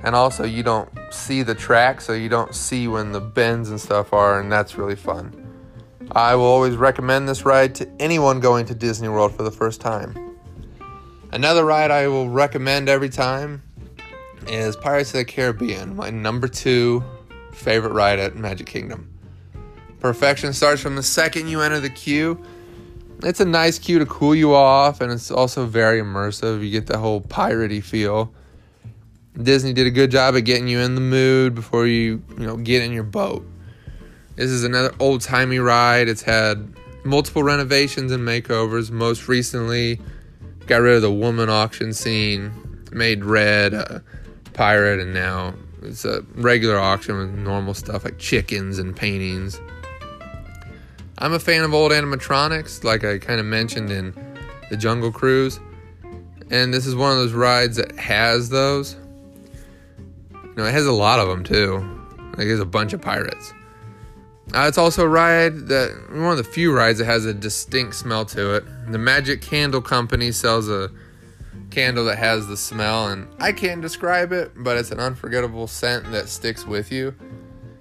and 0.03 0.15
also 0.15 0.43
you 0.43 0.63
don't 0.63 0.89
see 1.11 1.43
the 1.43 1.55
track, 1.55 2.01
so 2.01 2.13
you 2.13 2.29
don't 2.29 2.53
see 2.53 2.87
when 2.87 3.11
the 3.11 3.21
bends 3.21 3.69
and 3.69 3.79
stuff 3.79 4.11
are, 4.13 4.39
and 4.39 4.51
that's 4.51 4.77
really 4.77 4.95
fun. 4.95 5.41
I 6.11 6.35
will 6.35 6.45
always 6.45 6.75
recommend 6.75 7.27
this 7.27 7.45
ride 7.45 7.75
to 7.75 7.89
anyone 7.99 8.39
going 8.39 8.65
to 8.67 8.75
Disney 8.75 9.07
World 9.07 9.35
for 9.35 9.43
the 9.43 9.51
first 9.51 9.81
time. 9.81 10.37
Another 11.31 11.65
ride 11.65 11.91
I 11.91 12.07
will 12.07 12.29
recommend 12.29 12.89
every 12.89 13.09
time 13.09 13.61
is 14.47 14.75
Pirates 14.75 15.09
of 15.09 15.19
the 15.19 15.25
Caribbean, 15.25 15.95
my 15.95 16.09
number 16.09 16.47
two 16.47 17.03
favorite 17.53 17.93
ride 17.93 18.19
at 18.19 18.35
Magic 18.35 18.67
Kingdom. 18.67 19.11
Perfection 19.99 20.53
starts 20.53 20.81
from 20.81 20.95
the 20.95 21.03
second 21.03 21.47
you 21.47 21.61
enter 21.61 21.79
the 21.79 21.89
queue. 21.89 22.43
It's 23.23 23.39
a 23.39 23.45
nice 23.45 23.79
queue 23.79 23.99
to 23.99 24.05
cool 24.05 24.35
you 24.35 24.53
off, 24.53 25.01
and 25.01 25.11
it's 25.11 25.31
also 25.31 25.65
very 25.65 26.01
immersive. 26.01 26.63
You 26.63 26.71
get 26.71 26.87
the 26.87 26.97
whole 26.97 27.21
piratey 27.21 27.83
feel. 27.83 28.33
Disney 29.41 29.73
did 29.73 29.87
a 29.87 29.91
good 29.91 30.11
job 30.11 30.35
of 30.35 30.43
getting 30.43 30.67
you 30.67 30.79
in 30.79 30.95
the 30.95 31.01
mood 31.01 31.55
before 31.55 31.87
you, 31.87 32.23
you 32.37 32.45
know, 32.45 32.57
get 32.57 32.83
in 32.83 32.91
your 32.91 33.03
boat. 33.03 33.45
This 34.35 34.49
is 34.49 34.63
another 34.63 34.93
old 34.99 35.21
timey 35.21 35.59
ride. 35.59 36.07
It's 36.07 36.21
had 36.21 36.73
multiple 37.03 37.43
renovations 37.43 38.11
and 38.11 38.27
makeovers. 38.27 38.91
Most 38.91 39.27
recently, 39.27 39.99
got 40.67 40.77
rid 40.77 40.95
of 40.95 41.01
the 41.01 41.11
woman 41.11 41.49
auction 41.49 41.93
scene, 41.93 42.51
made 42.91 43.23
Redd 43.23 43.73
a 43.73 44.03
pirate, 44.53 44.99
and 44.99 45.13
now 45.13 45.53
it's 45.81 46.05
a 46.05 46.21
regular 46.35 46.77
auction 46.77 47.17
with 47.17 47.29
normal 47.31 47.73
stuff 47.73 48.03
like 48.03 48.17
chickens 48.17 48.79
and 48.79 48.95
paintings. 48.95 49.59
I'm 51.17 51.33
a 51.33 51.39
fan 51.39 51.63
of 51.63 51.73
old 51.73 51.91
animatronics, 51.91 52.83
like 52.83 53.05
I 53.05 53.17
kind 53.17 53.39
of 53.39 53.45
mentioned 53.45 53.89
in 53.89 54.13
the 54.69 54.75
Jungle 54.75 55.11
Cruise. 55.11 55.59
And 56.51 56.73
this 56.73 56.85
is 56.85 56.95
one 56.95 57.11
of 57.11 57.17
those 57.17 57.31
rides 57.31 57.77
that 57.77 57.97
has 57.97 58.49
those. 58.49 58.97
You 60.31 60.55
know, 60.55 60.65
it 60.65 60.71
has 60.71 60.85
a 60.85 60.91
lot 60.91 61.19
of 61.19 61.27
them 61.27 61.43
too. 61.43 61.77
Like 62.37 62.47
there's 62.47 62.59
a 62.59 62.65
bunch 62.65 62.93
of 62.93 63.01
pirates. 63.01 63.53
Uh, 64.53 64.65
it's 64.67 64.77
also 64.77 65.03
a 65.03 65.07
ride 65.07 65.67
that 65.67 65.89
one 66.11 66.31
of 66.31 66.37
the 66.37 66.43
few 66.43 66.73
rides 66.73 66.99
that 66.99 67.05
has 67.05 67.25
a 67.25 67.33
distinct 67.33 67.95
smell 67.95 68.25
to 68.25 68.55
it. 68.55 68.65
The 68.91 68.97
Magic 68.97 69.41
Candle 69.41 69.81
Company 69.81 70.31
sells 70.31 70.69
a 70.69 70.91
candle 71.71 72.05
that 72.05 72.17
has 72.17 72.47
the 72.47 72.57
smell, 72.57 73.07
and 73.07 73.27
I 73.39 73.53
can't 73.53 73.81
describe 73.81 74.31
it, 74.31 74.51
but 74.55 74.77
it's 74.77 74.91
an 74.91 74.99
unforgettable 74.99 75.67
scent 75.67 76.11
that 76.11 76.29
sticks 76.29 76.65
with 76.65 76.91
you. 76.91 77.15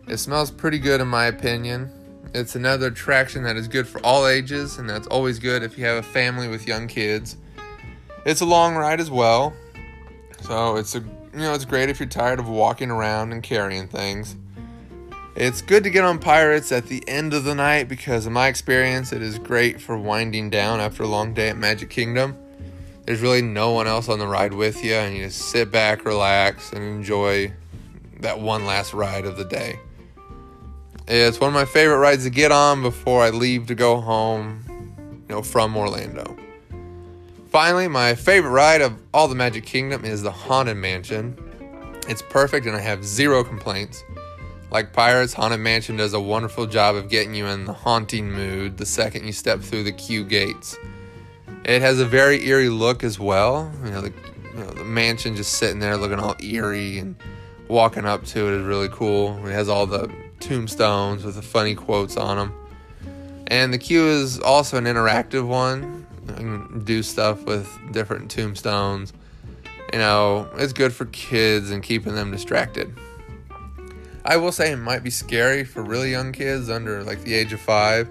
It 0.09 0.17
smells 0.19 0.51
pretty 0.51 0.79
good, 0.79 1.01
in 1.01 1.09
my 1.09 1.27
opinion. 1.27 1.91
It's 2.35 2.57
another 2.57 2.89
attraction 2.89 3.45
that 3.45 3.57
is 3.57 3.69
good 3.69 3.87
for 3.87 4.01
all 4.01 4.27
ages, 4.27 4.79
and 4.79 4.91
that's 4.91 5.07
always 5.07 5.39
good 5.39 5.63
if 5.63 5.79
you 5.79 5.85
have 5.85 5.99
a 5.99 6.03
family 6.03 6.49
with 6.49 6.67
young 6.67 6.89
kids. 6.89 7.37
It's 8.27 8.41
a 8.41 8.45
long 8.45 8.75
ride 8.75 8.99
as 8.99 9.09
well, 9.09 9.53
so 10.41 10.75
it's 10.75 10.97
a 10.97 10.99
you 10.99 11.41
know 11.41 11.55
it's 11.55 11.65
great 11.65 11.91
if 11.91 12.01
you're 12.01 12.09
tired 12.09 12.41
of 12.41 12.49
walking 12.49 12.91
around 12.91 13.31
and 13.31 13.41
carrying 13.41 13.87
things. 13.87 14.35
It's 15.37 15.63
good 15.63 15.85
to 15.85 15.91
get 15.91 16.03
on 16.03 16.19
Pirates 16.19 16.73
at 16.73 16.87
the 16.87 17.09
end 17.09 17.35
of 17.35 17.45
the 17.45 17.55
night 17.55 17.89
because, 17.89 18.27
in 18.27 18.33
my 18.33 18.49
experience, 18.49 19.13
it 19.13 19.23
is 19.23 19.39
great 19.39 19.81
for 19.81 19.97
winding 19.97 20.51
down 20.51 20.81
after 20.81 21.05
a 21.05 21.07
long 21.07 21.35
day 21.35 21.51
at 21.51 21.57
Magic 21.57 21.89
Kingdom. 21.89 22.37
There's 23.05 23.21
really 23.21 23.43
no 23.43 23.71
one 23.71 23.87
else 23.87 24.09
on 24.09 24.19
the 24.19 24.27
ride 24.27 24.55
with 24.55 24.83
you, 24.83 24.95
and 24.95 25.17
you 25.17 25.27
just 25.27 25.41
sit 25.41 25.71
back, 25.71 26.05
relax, 26.05 26.73
and 26.73 26.83
enjoy 26.83 27.53
that 28.21 28.41
one 28.41 28.67
last 28.67 28.93
ride 28.93 29.25
of 29.25 29.37
the 29.37 29.45
day. 29.45 29.79
It's 31.07 31.39
one 31.39 31.49
of 31.49 31.55
my 31.55 31.67
favorite 31.67 31.99
rides 31.99 32.25
to 32.25 32.31
get 32.31 32.51
on 32.51 32.81
before 32.81 33.23
I 33.23 33.29
leave 33.29 33.67
to 33.67 33.75
go 33.75 34.01
home, 34.01 34.65
you 35.29 35.35
know, 35.35 35.43
from 35.43 35.77
Orlando. 35.77 36.35
Finally, 37.51 37.89
my 37.89 38.15
favorite 38.15 38.51
ride 38.51 38.81
of 38.81 38.95
all 39.13 39.29
the 39.29 39.35
Magic 39.35 39.67
Kingdom 39.67 40.07
is 40.07 40.23
the 40.23 40.31
Haunted 40.31 40.79
Mansion. 40.79 41.37
It's 42.09 42.23
perfect, 42.23 42.65
and 42.65 42.75
I 42.75 42.81
have 42.81 43.05
zero 43.05 43.45
complaints. 43.45 44.03
Like 44.71 44.95
Pirates, 44.95 45.35
Haunted 45.35 45.61
Mansion 45.61 45.99
does 45.99 46.15
a 46.15 46.21
wonderful 46.21 46.67
job 46.67 46.97
of 46.97 47.11
getting 47.11 47.35
you 47.35 47.47
in 47.47 47.67
the 47.67 47.75
haunting 47.75 48.33
mood 48.33 48.79
the 48.79 48.87
second 48.87 49.27
you 49.27 49.33
step 49.33 49.61
through 49.61 49.85
the 49.85 49.93
queue 49.93 50.25
gates. 50.25 50.75
It 51.67 51.83
has 51.83 52.01
a 52.01 52.07
very 52.07 52.47
eerie 52.47 52.71
look 52.71 53.05
as 53.05 53.19
well. 53.19 53.71
You 53.85 53.91
know, 53.91 54.01
the, 54.01 54.13
you 54.55 54.61
know, 54.61 54.71
the 54.71 54.85
mansion 54.85 55.37
just 55.37 55.53
sitting 55.53 55.81
there 55.81 55.99
looking 55.99 56.19
all 56.19 56.35
eerie 56.41 56.99
and 56.99 57.15
walking 57.69 58.07
up 58.07 58.25
to 58.25 58.49
it 58.49 58.55
is 58.55 58.65
really 58.65 58.89
cool. 58.89 59.47
It 59.47 59.53
has 59.53 59.69
all 59.69 59.87
the 59.87 60.11
tombstones 60.41 61.25
with 61.25 61.37
the 61.37 61.43
funny 61.43 61.75
quotes 61.75 62.17
on 62.17 62.37
them. 62.37 62.55
And 63.47 63.73
the 63.73 63.79
queue 63.79 64.07
is 64.07 64.41
also 64.41 64.79
an 64.79 64.85
interactive 64.85 65.47
one. 65.47 66.07
You 66.29 66.35
can 66.35 66.85
do 66.85 67.03
stuff 67.03 67.45
with 67.45 67.69
different 67.93 68.31
tombstones. 68.31 69.13
You 69.93 69.99
know, 69.99 70.49
it's 70.57 70.73
good 70.73 70.93
for 70.93 71.05
kids 71.07 71.71
and 71.71 71.83
keeping 71.83 72.15
them 72.15 72.31
distracted. 72.31 72.93
I 74.25 74.39
will 74.39 74.53
say 74.53 74.73
it 74.73 74.77
might 74.77 75.03
be 75.05 75.11
scary 75.11 75.65
for 75.65 75.83
really 75.83 76.11
young 76.11 76.33
kids 76.33 76.71
under 76.71 77.05
like 77.05 77.23
the 77.23 77.35
age 77.35 77.53
of 77.53 77.61
five. 77.61 78.09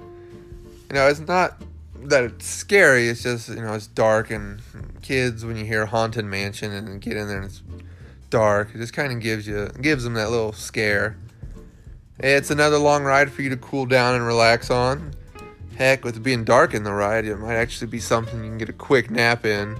You 0.90 0.94
know, 0.94 1.08
it's 1.08 1.20
not 1.20 1.60
that 2.04 2.24
it's 2.24 2.46
scary. 2.46 3.08
It's 3.08 3.24
just 3.24 3.50
you 3.50 3.62
know 3.62 3.74
it's 3.74 3.88
dark 3.88 4.30
and 4.30 4.62
kids 5.02 5.44
when 5.44 5.58
you 5.58 5.66
hear 5.66 5.88
haunted 5.88 6.26
mansion 6.26 6.72
and 6.72 7.02
get 7.02 7.18
in 7.18 7.28
there 7.28 7.38
and 7.38 7.46
it's 7.46 7.62
dark, 8.34 8.70
it 8.74 8.80
just 8.80 8.94
kind 8.94 9.14
of 9.14 9.20
gives 9.20 9.46
you 9.46 9.70
gives 9.80 10.04
them 10.04 10.16
that 10.16 10.32
little 10.32 10.54
scare. 10.54 11.16
It's 12.24 12.52
another 12.52 12.78
long 12.78 13.04
ride 13.04 13.30
for 13.30 13.42
you 13.42 13.50
to 13.50 13.58
cool 13.58 13.86
down 13.86 14.16
and 14.16 14.26
relax 14.26 14.72
on. 14.72 15.14
Heck, 15.76 16.06
with 16.06 16.16
it 16.16 16.24
being 16.24 16.46
dark 16.46 16.74
in 16.74 16.86
the 16.86 16.94
ride, 16.94 17.26
it 17.26 17.36
might 17.36 17.56
actually 17.56 17.88
be 17.88 18.00
something 18.00 18.42
you 18.42 18.50
can 18.50 18.58
get 18.58 18.70
a 18.70 18.74
quick 18.74 19.12
nap 19.12 19.46
in. 19.46 19.78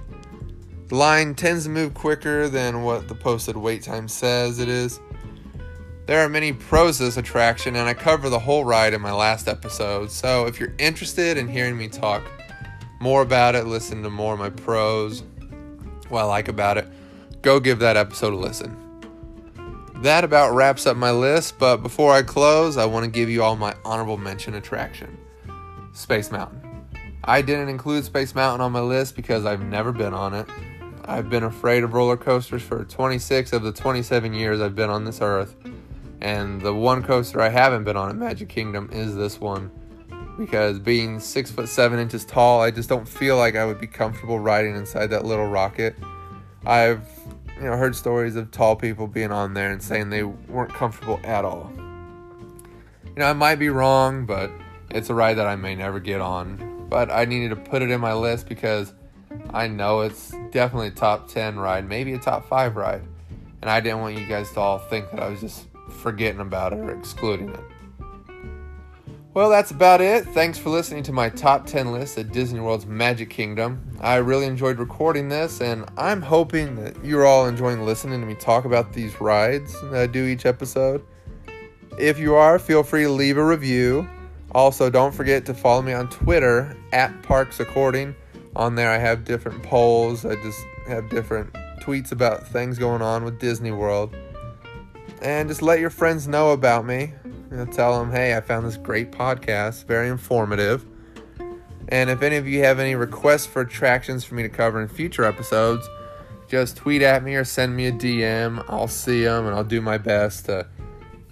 The 0.88 0.94
line 0.94 1.34
tends 1.34 1.64
to 1.64 1.70
move 1.70 1.94
quicker 1.94 2.46
than 2.50 2.82
what 2.82 3.08
the 3.08 3.14
posted 3.14 3.56
wait 3.56 3.82
time 3.82 4.08
says 4.08 4.58
it 4.58 4.68
is. 4.68 5.00
There 6.04 6.22
are 6.22 6.28
many 6.28 6.52
pros 6.52 6.98
to 6.98 7.04
this 7.04 7.16
attraction, 7.16 7.76
and 7.76 7.88
I 7.88 7.94
cover 7.94 8.28
the 8.28 8.40
whole 8.40 8.66
ride 8.66 8.92
in 8.92 9.00
my 9.00 9.12
last 9.12 9.48
episode. 9.48 10.10
So 10.10 10.44
if 10.44 10.60
you're 10.60 10.74
interested 10.78 11.38
in 11.38 11.48
hearing 11.48 11.78
me 11.78 11.88
talk 11.88 12.24
more 13.00 13.22
about 13.22 13.54
it, 13.54 13.64
listen 13.64 14.02
to 14.02 14.10
more 14.10 14.34
of 14.34 14.38
my 14.38 14.50
pros, 14.50 15.22
what 16.10 16.20
I 16.20 16.24
like 16.24 16.48
about 16.48 16.76
it, 16.76 16.88
go 17.40 17.58
give 17.58 17.78
that 17.78 17.96
episode 17.96 18.34
a 18.34 18.36
listen. 18.36 18.83
That 20.04 20.22
about 20.22 20.52
wraps 20.52 20.84
up 20.86 20.98
my 20.98 21.12
list, 21.12 21.58
but 21.58 21.78
before 21.78 22.12
I 22.12 22.20
close, 22.20 22.76
I 22.76 22.84
want 22.84 23.06
to 23.06 23.10
give 23.10 23.30
you 23.30 23.42
all 23.42 23.56
my 23.56 23.74
honorable 23.86 24.18
mention 24.18 24.52
attraction 24.56 25.16
Space 25.94 26.30
Mountain. 26.30 26.60
I 27.24 27.40
didn't 27.40 27.70
include 27.70 28.04
Space 28.04 28.34
Mountain 28.34 28.60
on 28.60 28.70
my 28.70 28.82
list 28.82 29.16
because 29.16 29.46
I've 29.46 29.62
never 29.62 29.92
been 29.92 30.12
on 30.12 30.34
it. 30.34 30.46
I've 31.06 31.30
been 31.30 31.44
afraid 31.44 31.84
of 31.84 31.94
roller 31.94 32.18
coasters 32.18 32.60
for 32.60 32.84
26 32.84 33.54
of 33.54 33.62
the 33.62 33.72
27 33.72 34.34
years 34.34 34.60
I've 34.60 34.74
been 34.74 34.90
on 34.90 35.06
this 35.06 35.22
earth. 35.22 35.56
And 36.20 36.60
the 36.60 36.74
one 36.74 37.02
coaster 37.02 37.40
I 37.40 37.48
haven't 37.48 37.84
been 37.84 37.96
on 37.96 38.10
at 38.10 38.16
Magic 38.16 38.50
Kingdom 38.50 38.90
is 38.92 39.16
this 39.16 39.40
one. 39.40 39.70
Because 40.36 40.78
being 40.78 41.18
six 41.18 41.50
foot 41.50 41.70
seven 41.70 41.98
inches 41.98 42.26
tall, 42.26 42.60
I 42.60 42.70
just 42.70 42.90
don't 42.90 43.08
feel 43.08 43.38
like 43.38 43.56
I 43.56 43.64
would 43.64 43.80
be 43.80 43.86
comfortable 43.86 44.38
riding 44.38 44.76
inside 44.76 45.06
that 45.06 45.24
little 45.24 45.46
rocket. 45.46 45.96
I've 46.66 47.08
you 47.56 47.62
know 47.62 47.76
heard 47.76 47.94
stories 47.94 48.36
of 48.36 48.50
tall 48.50 48.76
people 48.76 49.06
being 49.06 49.32
on 49.32 49.54
there 49.54 49.70
and 49.70 49.82
saying 49.82 50.10
they 50.10 50.22
weren't 50.24 50.72
comfortable 50.72 51.20
at 51.24 51.44
all. 51.44 51.72
You 53.06 53.20
know, 53.20 53.26
I 53.26 53.32
might 53.32 53.56
be 53.56 53.68
wrong, 53.68 54.26
but 54.26 54.50
it's 54.90 55.08
a 55.08 55.14
ride 55.14 55.34
that 55.34 55.46
I 55.46 55.56
may 55.56 55.74
never 55.74 56.00
get 56.00 56.20
on. 56.20 56.86
But 56.88 57.10
I 57.10 57.24
needed 57.24 57.50
to 57.50 57.56
put 57.56 57.82
it 57.82 57.90
in 57.90 58.00
my 58.00 58.12
list 58.12 58.48
because 58.48 58.92
I 59.50 59.68
know 59.68 60.00
it's 60.00 60.32
definitely 60.50 60.88
a 60.88 60.92
top 60.92 61.28
10 61.28 61.58
ride, 61.58 61.88
maybe 61.88 62.12
a 62.14 62.18
top 62.18 62.48
5 62.48 62.76
ride. 62.76 63.02
And 63.62 63.70
I 63.70 63.80
didn't 63.80 64.00
want 64.00 64.18
you 64.18 64.26
guys 64.26 64.50
to 64.52 64.60
all 64.60 64.78
think 64.78 65.10
that 65.10 65.20
I 65.20 65.28
was 65.28 65.40
just 65.40 65.66
forgetting 65.90 66.40
about 66.40 66.72
it 66.72 66.80
or 66.80 66.90
excluding 66.90 67.50
it. 67.50 67.60
Well, 69.34 69.50
that's 69.50 69.72
about 69.72 70.00
it. 70.00 70.26
Thanks 70.26 70.58
for 70.58 70.70
listening 70.70 71.02
to 71.02 71.12
my 71.12 71.28
top 71.28 71.66
10 71.66 71.90
list 71.90 72.16
at 72.18 72.30
Disney 72.30 72.60
World's 72.60 72.86
Magic 72.86 73.30
Kingdom. 73.30 73.84
I 74.00 74.18
really 74.18 74.46
enjoyed 74.46 74.78
recording 74.78 75.28
this, 75.28 75.60
and 75.60 75.84
I'm 75.96 76.22
hoping 76.22 76.76
that 76.76 77.04
you're 77.04 77.26
all 77.26 77.48
enjoying 77.48 77.84
listening 77.84 78.20
to 78.20 78.26
me 78.28 78.36
talk 78.36 78.64
about 78.64 78.92
these 78.92 79.20
rides 79.20 79.74
that 79.90 80.02
I 80.02 80.06
do 80.06 80.24
each 80.26 80.46
episode. 80.46 81.04
If 81.98 82.16
you 82.16 82.36
are, 82.36 82.60
feel 82.60 82.84
free 82.84 83.02
to 83.02 83.08
leave 83.08 83.36
a 83.36 83.44
review. 83.44 84.08
Also, 84.52 84.88
don't 84.88 85.12
forget 85.12 85.44
to 85.46 85.54
follow 85.54 85.82
me 85.82 85.92
on 85.92 86.08
Twitter 86.10 86.76
at 86.92 87.20
Parks 87.24 87.58
According. 87.58 88.14
On 88.54 88.76
there, 88.76 88.92
I 88.92 88.98
have 88.98 89.24
different 89.24 89.64
polls, 89.64 90.24
I 90.24 90.36
just 90.36 90.60
have 90.86 91.10
different 91.10 91.52
tweets 91.80 92.12
about 92.12 92.46
things 92.46 92.78
going 92.78 93.02
on 93.02 93.24
with 93.24 93.40
Disney 93.40 93.72
World 93.72 94.14
and 95.24 95.48
just 95.48 95.62
let 95.62 95.80
your 95.80 95.90
friends 95.90 96.28
know 96.28 96.50
about 96.52 96.84
me. 96.84 97.14
You 97.50 97.56
know, 97.56 97.64
tell 97.64 97.98
them, 97.98 98.12
hey, 98.12 98.36
I 98.36 98.40
found 98.42 98.66
this 98.66 98.76
great 98.76 99.10
podcast, 99.10 99.86
very 99.86 100.08
informative. 100.08 100.84
And 101.88 102.10
if 102.10 102.22
any 102.22 102.36
of 102.36 102.46
you 102.46 102.62
have 102.62 102.78
any 102.78 102.94
requests 102.94 103.46
for 103.46 103.62
attractions 103.62 104.22
for 104.22 104.34
me 104.34 104.42
to 104.42 104.48
cover 104.48 104.80
in 104.82 104.88
future 104.88 105.24
episodes, 105.24 105.88
just 106.46 106.76
tweet 106.76 107.00
at 107.00 107.24
me 107.24 107.34
or 107.36 107.44
send 107.44 107.74
me 107.74 107.86
a 107.86 107.92
DM. 107.92 108.62
I'll 108.68 108.86
see 108.86 109.24
them 109.24 109.46
and 109.46 109.54
I'll 109.56 109.64
do 109.64 109.80
my 109.80 109.96
best 109.96 110.44
to, 110.44 110.66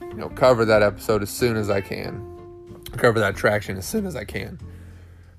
you 0.00 0.14
know, 0.14 0.30
cover 0.30 0.64
that 0.64 0.82
episode 0.82 1.22
as 1.22 1.30
soon 1.30 1.56
as 1.56 1.68
I 1.68 1.82
can. 1.82 2.80
Cover 2.96 3.20
that 3.20 3.34
attraction 3.34 3.76
as 3.76 3.86
soon 3.86 4.06
as 4.06 4.16
I 4.16 4.24
can. 4.24 4.58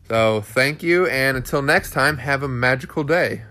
So 0.08 0.42
thank 0.42 0.84
you, 0.84 1.08
and 1.08 1.38
until 1.38 1.62
next 1.62 1.92
time, 1.92 2.18
have 2.18 2.44
a 2.44 2.48
magical 2.48 3.04
day. 3.04 3.44